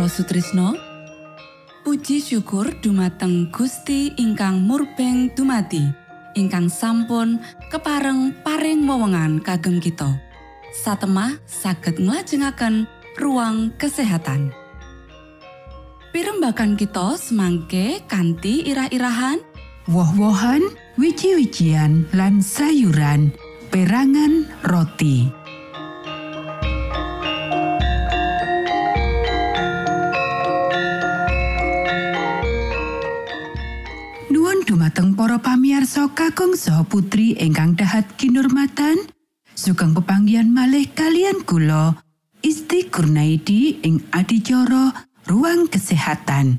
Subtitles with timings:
[0.00, 0.68] Mitra Sutrisno
[1.84, 5.92] Puji syukur dumateng Gusti ingkang murbeng dumati
[6.32, 7.36] ingkang sampun
[7.68, 10.08] kepareng paring wewenngan kagem kita.
[10.72, 12.88] Satemah saged nglajengaken
[13.20, 14.56] ruang kesehatan.
[16.16, 19.36] Pirembakan kita semangke kanthi irah-irahan.
[19.84, 20.64] Woh-wohan
[20.96, 23.36] wiji-wijian lan sayuran
[23.68, 25.39] perangan roti
[34.90, 38.98] dumateng para pamiarsa kakung saha putri ingkang dahat kinurmatan
[39.54, 41.94] sugeng pepanggihan malih kalian kula
[42.42, 44.90] Isti Kurnaidi ing adicara
[45.30, 46.58] ruang kesehatan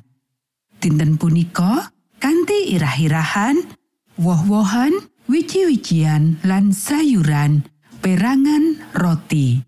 [0.79, 1.91] dinten punika
[2.23, 3.67] kanthi irah-irahan
[4.15, 4.95] woh-wohan
[5.27, 7.67] wiji-wijian lan sayuran
[8.00, 9.59] perangan roti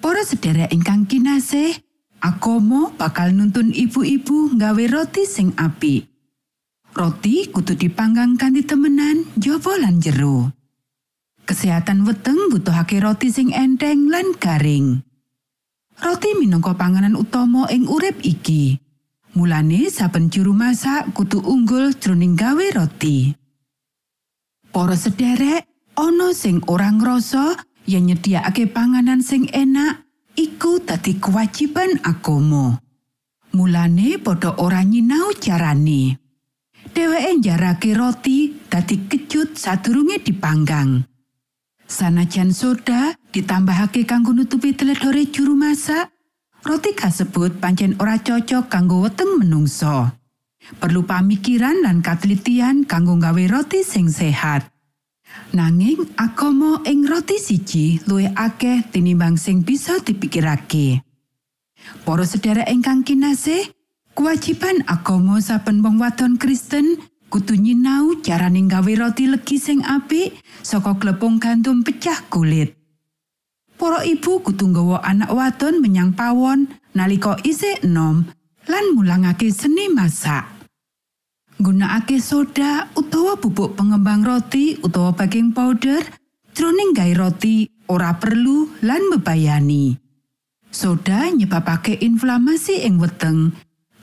[0.00, 1.76] Para sedherek ingkang kinasih
[2.24, 6.15] Akomo bakal nuntun ibu-ibu nggawe roti sing apik.
[6.96, 10.48] Roti kudu dipanggang kanthi temenan jaba lan jero.
[11.44, 15.04] Kesehatan weteng butuhake roti sing enteng lan garing.
[16.00, 18.80] Roti minangka panganan utama ing urip iki.
[19.36, 23.28] Mulane saben juru masak kudu unggul jroning gawe roti.
[24.72, 25.68] Para sederek,
[26.00, 32.80] ana sing ora ngrasa yen nyediakake panganan sing enak iku dadi kewajiban agama.
[33.52, 36.25] Mulane padha ora nyinau carane.
[36.96, 41.04] Dheweke njarake roti dadi kecut sadurunge dipanggang.
[41.84, 46.08] Sanajan soda ditambahake kanggo nutupi teledore juru masak,
[46.64, 50.08] roti kasebut pancen ora cocok kanggo weteng menungso.
[50.80, 54.64] Perlu pamikiran lan katelitian kanggo gawe roti sing sehat.
[55.52, 61.04] Nanging agama ing roti siji luwih akeh tinimbang sing bisa dipikirake.
[62.08, 63.75] Para sedherek ingkang kinasih,
[64.16, 66.96] kewajiban agama saben wong wadon Kristen
[67.28, 72.72] kudu nyinau carane gawe roti legi sing apik saka glepung gandum pecah kulit.
[73.76, 76.64] Para ibu kudu nggawa anak wadon menyang pawon
[76.96, 78.24] nalika isih enom
[78.64, 80.48] lan mulangake seni masak.
[81.60, 86.00] Gunakake soda utawa bubuk pengembang roti utawa baking powder
[86.56, 89.92] jroning gawe roti ora perlu lan bebayani.
[90.72, 93.52] Soda nyebabake inflamasi ing weteng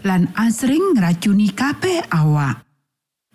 [0.04, 2.64] lan asring ngracuni kabeh awak.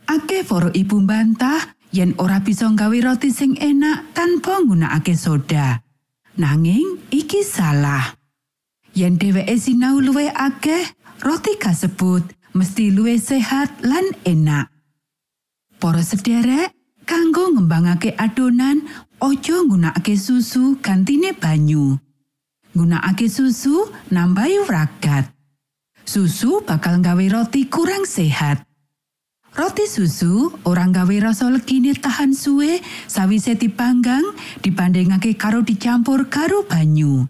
[0.09, 5.81] Akeh para ibu bantah yen ora bisa nggawe roti sing enak tanpa nggunakake soda.
[6.39, 8.17] Nanging iki salah.
[8.97, 10.85] Yen dheweke sinau luwih akeh,
[11.21, 12.25] roti kasebut
[12.57, 14.73] mesti luwih sehat lan enak.
[15.79, 16.75] Para sederek,
[17.07, 18.83] kanggo ngembangake adonan,
[19.23, 22.01] ojo nggunakake susu gantine banyu.
[22.75, 25.38] Nggunakake susu nambahi ragat.
[26.09, 28.65] Susu bakal nggawe roti kurang sehat.
[29.53, 34.25] Roti susu orang gawe rasa legine tahan suwe sawise dipanggang
[34.65, 37.29] dibandingake karo dicampur karo banyu.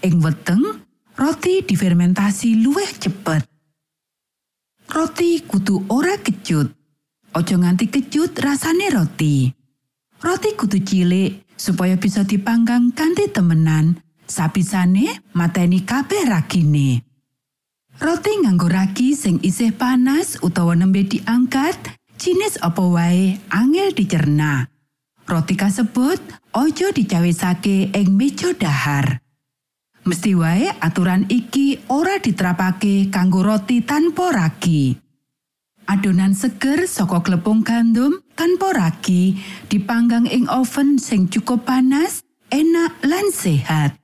[0.00, 0.88] Ing weteng,
[1.20, 3.44] roti difermentasi luwih cepet.
[4.88, 6.72] Roti kudu ora kecut.
[7.36, 9.52] Ojo nganti kecut rasane roti.
[10.24, 14.00] Roti kudu cilik supaya bisa dipanggang kanthi temenan.
[14.24, 17.07] Sapisane mateni kabeh ragine.
[17.98, 21.74] Roti nganggo ragi sing isih panas utawa nembe diangkat,
[22.14, 24.70] jinis apa wae angel dicerna.
[25.26, 26.22] Roti kasebut
[26.54, 29.18] ojo dicawisake ing meja dahar.
[30.06, 34.94] Mesti wae aturan iki ora diterapake kanggo roti tanpa ragi.
[35.90, 42.22] Adonan seger saka glepung gandum tanpa ragi dipanggang ing oven sing cukup panas,
[42.54, 43.98] enak lan sehat.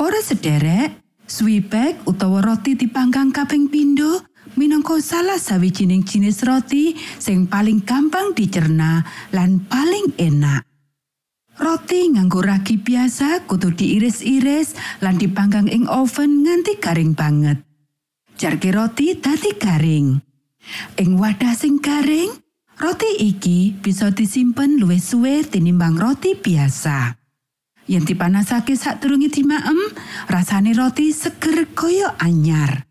[0.00, 0.96] Para sederek,
[1.28, 4.24] Swibek utawa roti dipanggang kaping pindho
[4.56, 9.04] minangka salah sawijining jinis roti sing paling gampang dicerna
[9.36, 10.64] lan paling enak.
[11.60, 14.72] Roti nganggo ragi biasa kudu diiris-iris
[15.04, 17.60] lan dipanggang ing oven nganti garing banget.
[18.40, 20.16] Jarke roti dadi garing.
[20.96, 22.32] Ing wadah sing garing,
[22.80, 27.27] roti iki bisa disimpen luwih suwe tinimbang roti biasa.
[27.88, 29.80] Yen dipanasake sadurunge dimaem,
[30.28, 32.84] rasane roti seger kaya anyar.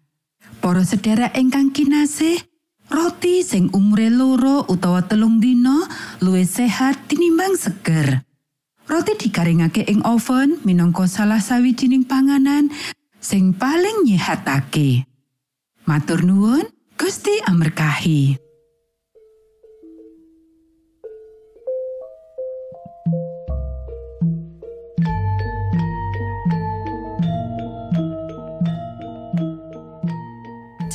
[0.57, 2.41] Para sedherek ingkang kinasih,
[2.89, 5.85] roti sing umure loro utawa telung dina
[6.17, 8.25] luwih sehat tinimbang seger.
[8.89, 12.73] Roti digaringake ing oven minangka salah sawijining panganan
[13.21, 15.05] sing paling nyehatake.
[15.85, 16.65] Matur nuwun,
[16.97, 18.46] Gusti amerkahi.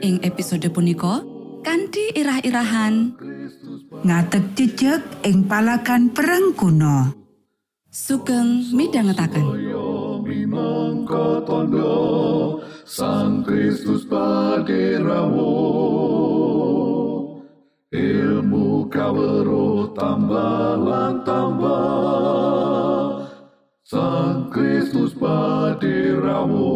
[0.00, 1.24] Ing episode punika
[1.64, 3.16] kanthi irah-irahan.
[4.04, 7.26] Ngatek jejeg ing palagan perang kuno.
[7.96, 9.24] sugeng minangka
[11.48, 15.56] tondo Sang Kristus paderamu
[17.88, 23.24] ilmu kawero tambah tambah
[23.80, 26.68] Sang Kristus paderamu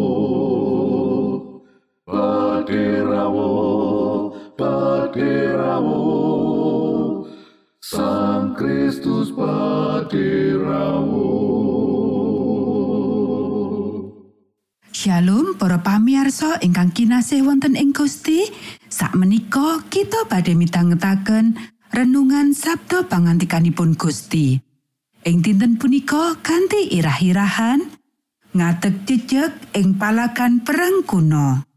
[5.21, 6.01] paderamu
[7.81, 11.29] Sang Kristus paderamu
[14.91, 18.45] Shalom para pamiarsa ingkang kinasih wonten ing Gusti.
[18.93, 21.57] Sakmenika kita badhe mitangetaken
[21.89, 24.61] renungan Sabda pangantikanipun Gusti.
[25.25, 27.81] Ing dinten punika kanthi irah-irahan
[28.53, 31.70] ngadeg jejeg ing palagan perang kuno.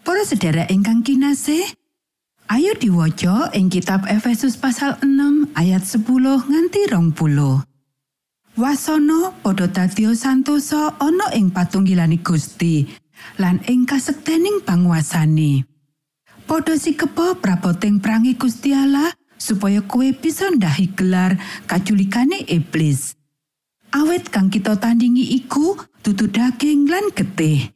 [0.00, 1.64] Para sedherek ingkang kinasih,
[2.48, 6.00] ayo diwaca ing kitab Efesus pasal 6 ayat 10
[6.48, 7.68] nganti 20.
[8.56, 12.88] Wasana padha dadi santosa ana ing patunggilani Gusti
[13.36, 15.68] lan ing kasektening panguasane.
[16.48, 21.36] Padha sikepa praboting prangi Gusti Allah supaya kowe bisa ndahi gelar
[21.68, 23.14] kaculikane iblis.
[23.92, 27.68] Awit kang kita tandingi iku dudu daging lan getih.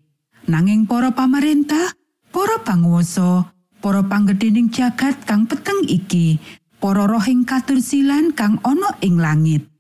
[0.45, 1.97] Nanging para pamarentah,
[2.35, 6.43] para panguwasa, para panggedhening jagat kang peteng iki,
[6.83, 9.71] para rohing katursilan kang ana ing langit.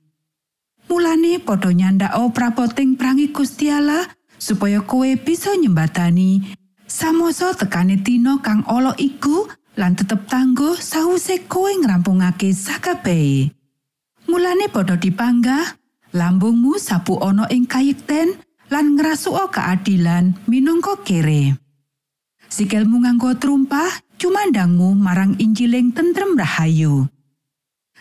[0.87, 3.75] Mulane padha nyandhako prapoting prangi Gusti
[4.39, 6.55] supaya kowe bisa nyembatani
[6.87, 13.51] samoso tekane tino kang ala iku lan tetep tangguh sawise kowe ngrampungake sakabehe.
[14.31, 15.75] Mulane padha dipanggah,
[16.15, 18.39] lambungmu sapu ana ing kayekten
[18.71, 21.64] lan ngrasuka keadilan minangka kere.
[22.55, 27.11] Sikilmu nganggo trumpah, cumandangmu marang Injiling tentrem rahayu.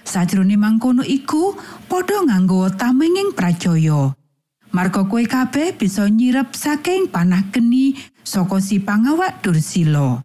[0.06, 1.58] Sajroning mangkono iku
[1.90, 4.14] padha nganggo tamenging pracaya.
[4.70, 10.22] Marga kowe kabeh bisa nyirep saking panah geni saka si pangawak Dursila.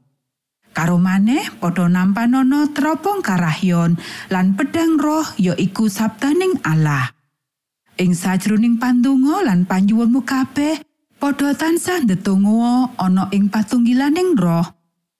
[0.76, 3.96] Karo maneh padha nampanono teropong karahyon
[4.28, 7.16] lan pedang roh ya iku sabdaning Allah.
[7.96, 10.84] Ing sajroning pandonga lan panjuwunmu kabeh
[11.18, 14.62] padha tansah ndedonga ana ing patunggilaning roh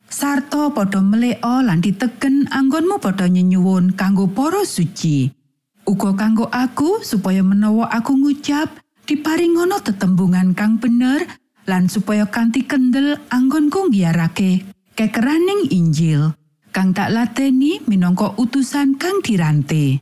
[0.06, 5.28] sarta padha meleka lan diteken anggonmu padha nyenyuwun kanggo para suci.
[5.88, 11.24] Uga kanggo aku supaya menawa aku ngucap diparingono tetembungan kang bener
[11.66, 16.36] lan supaya kanthi kendel anggonku ngiyarake kekeraning Injil
[16.70, 19.98] kang tak lateni minangka utusan kang dirante.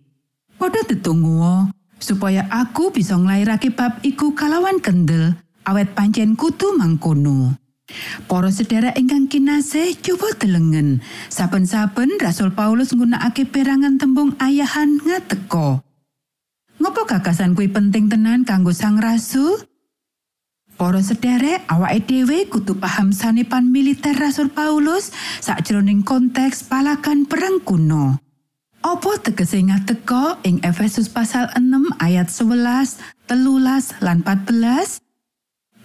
[0.58, 7.58] Padha tetungguo supaya aku bisa nglairake bab iku kalawan kendel awet pancen kutu mangkono.
[8.26, 10.98] Para sedherek ingkang kinasih, coba delengen.
[11.30, 15.86] Saben-saben Rasul Paulus nggunakake perangan tembung ayahan ngateko.
[16.82, 19.62] Ngopo gagasan kuwi penting tenan kanggo Sang Rasul?
[20.76, 25.08] Para sederek, awake dhewe kudu paham sanepan militer Rasul Paulus
[25.40, 28.20] sakjroning konteks palagan perang kuno.
[28.84, 35.05] Apa tegese ngateka ing Efesus pasal 6 ayat 11, telulas lan 14?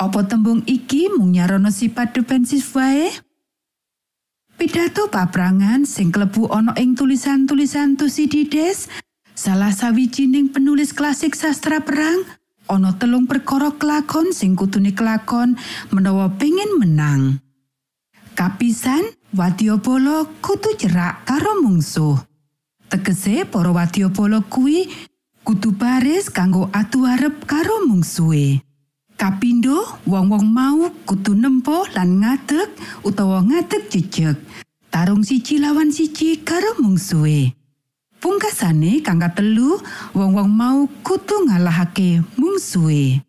[0.01, 3.13] Apa tembung iki mung nyarono sifat defensif wae?
[4.57, 8.89] Pidato paprangan sing klebu ana ing tulisan-tulisan Tusidides,
[9.37, 12.25] salah sawijining penulis klasik sastra perang,
[12.65, 15.53] ana telung perkara kelakon sing kutune kelakon
[15.93, 17.37] menawa pengin menang.
[18.33, 19.05] Kapisan,
[19.37, 22.17] wadyabala kudu cerak karo mungsuh.
[22.89, 24.89] Tegese para wadyabala kuwi
[25.45, 28.65] kudu baris kanggo atu arep karo mungsuhe.
[29.21, 32.73] Kapindo, wong-wong mau kudu nempo lan ngadeg
[33.05, 34.33] utawa ngadeg jejeg.
[34.89, 37.53] Tarung siji lawan siji karo mungsuhe.
[38.17, 39.77] Pungkasane kang telu,
[40.17, 43.21] wong-wong mau kudu ngalahake mungsuhe.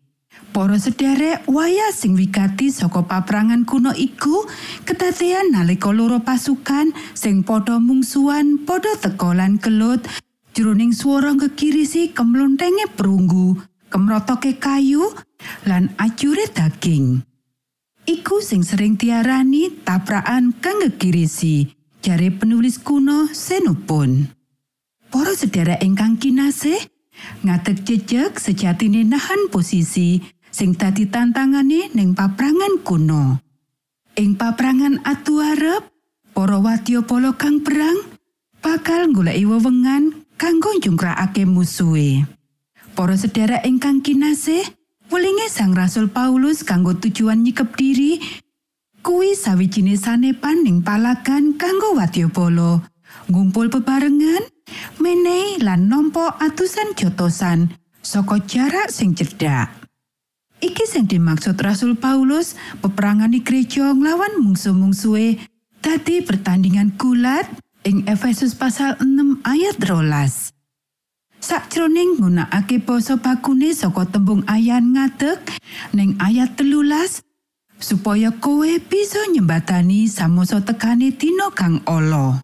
[0.49, 4.49] Para sederek waya sing wigati saka paprangan kuno iku
[4.89, 10.01] kedadean nalika loro pasukan sing padha mungsuhan padha teka lan kelut
[10.57, 13.61] jroning swara kekirisi kemlontenge perunggu
[13.93, 15.13] kemrotoke kayu
[15.69, 17.21] lan ajure daging
[18.03, 21.71] Iku sing sering diarani taprakan kang gegirisi,
[22.03, 24.27] jare penulis kuno Xenophon.
[25.07, 26.83] Para sedherek ingkang kinasih,
[27.47, 30.19] ngadeg jejeg sejatine nahan posisi
[30.51, 33.39] sing dadi tantangane ning paprangan kuno.
[34.19, 35.87] Ing paprangan atu arep,
[36.35, 38.19] para wadyapala kang perang
[38.59, 42.27] bakal goleki wewengan kanggo njungkrakake musuhe.
[42.93, 44.61] Para sedherek ingkang kinasih,
[45.09, 48.21] welinge Sang Rasul Paulus kanggo tujuan nyikep diri
[49.01, 52.85] kuwi sawijine sanepan ning palagan kanggo wadyabala.
[53.33, 54.45] Ngumpul bebarengan
[55.01, 57.73] menehi lan nampa atusan jotosan
[58.05, 59.73] saka jarak sing cedhak.
[60.61, 65.41] Iki sing dimaksud Rasul Paulus peperangan gereja nglawan mungsu-mungsuhe
[65.81, 67.49] dadi pertandingan gulat
[67.89, 70.52] ing Efesus pasal 6 ayat rolas
[71.43, 75.43] sakjroning nggunakake basa bakune saka tembung ayan ngadeg
[75.91, 77.19] ning ayat telulas
[77.83, 82.39] supaya kowe bisa nyembatani samoso tekane dina kang ala.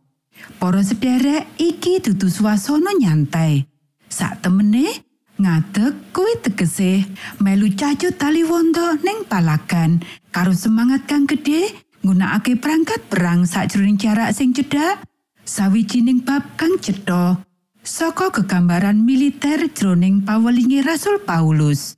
[0.60, 3.64] Para sederek iki dudu swasana nyantai.
[4.12, 4.92] Sak temene
[5.40, 7.08] ngadeg kuwi tegese
[7.40, 10.04] melu cacut tali wondo ning palagan
[10.36, 11.72] karo semangat kang gedhe
[12.04, 15.00] nggunakake perangkat perang sakjroning jarak sing cedhak
[15.48, 17.40] sawijining bab kang cetha
[17.84, 21.96] saka gegambaran militer jroning pawelingi Rasul Paulus.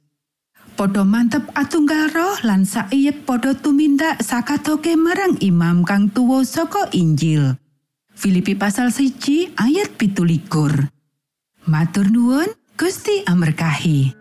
[0.77, 7.59] Padha mantep atunggal roh lan saiyep padha tumindak sakatoke marang imam kang tuwa saka Injil.
[8.15, 10.73] Filipi pasal siji ayat pitulikur.
[11.65, 14.20] Matur nuwun, Gusti Amerkahi.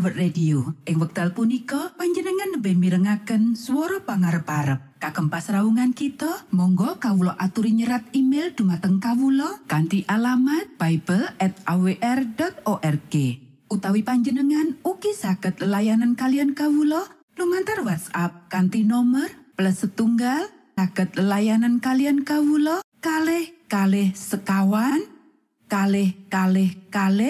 [0.00, 0.72] World Radio.
[0.88, 4.96] Ing wekdal punika panjenengan lebih mirengaken swara pangarep-arep.
[4.96, 13.14] Kagem pasraungan kita, monggo kawula aturi nyerat email dumateng kawula kanthi alamat bible@awr.org.
[13.68, 17.04] Utawi panjenengan ugi saged layanan kalian kawula
[17.36, 20.48] lumantar WhatsApp kanthi nomor plus setunggal
[20.80, 25.04] saged layanan kalian kawula kalih kalih sekawan
[25.68, 27.28] kalih kalih kalih